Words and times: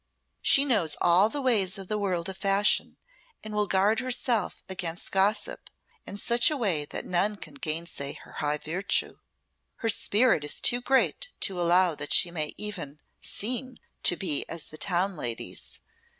She 0.41 0.65
knows 0.65 0.97
all 0.99 1.29
the 1.29 1.43
ways 1.43 1.77
of 1.77 1.87
the 1.87 1.99
world 1.99 2.27
of 2.27 2.35
fashion, 2.35 2.97
and 3.43 3.53
will 3.53 3.67
guard 3.67 3.99
herself 3.99 4.63
against 4.67 5.11
gossip 5.11 5.69
in 6.07 6.17
such 6.17 6.49
a 6.49 6.57
way 6.57 6.85
that 6.85 7.05
none 7.05 7.35
can 7.37 7.53
gainsay 7.53 8.13
her 8.13 8.31
high 8.39 8.57
virtue. 8.57 9.19
Her 9.75 9.89
spirit 9.89 10.43
is 10.43 10.59
too 10.59 10.81
great 10.81 11.29
to 11.41 11.61
allow 11.61 11.93
that 11.93 12.13
she 12.13 12.31
may 12.31 12.55
even 12.57 12.99
seem 13.21 13.77
to 14.01 14.15
be 14.15 14.43
as 14.49 14.65
the 14.69 14.77
town 14.79 15.15
ladies. 15.17 15.81